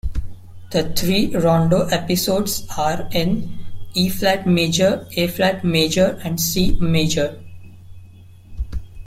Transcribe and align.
The 0.71 0.91
three 0.95 1.27
rondo 1.35 1.85
episodes 1.85 2.65
are 2.75 3.07
in 3.11 3.55
E-flat 3.93 4.47
major, 4.47 5.07
A-flat 5.11 5.63
major, 5.63 6.19
and 6.23 6.41
C 6.41 6.75
major. 6.81 7.39